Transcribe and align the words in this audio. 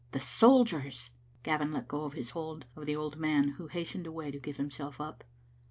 "The 0.13 0.19
soldiers!" 0.19 1.11
Gavin 1.43 1.71
let 1.73 1.87
go 1.87 2.09
his 2.09 2.31
hold 2.31 2.65
of 2.75 2.87
the 2.87 2.95
old 2.95 3.17
man, 3.17 3.49
who 3.49 3.67
hastened 3.67 4.07
away 4.07 4.31
to 4.31 4.39
give 4.39 4.57
himself 4.57 4.99
up. 4.99 5.23